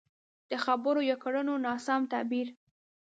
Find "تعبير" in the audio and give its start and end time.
2.11-2.47